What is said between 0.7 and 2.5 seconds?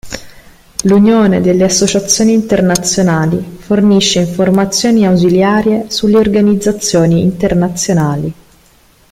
L'Unione delle associazioni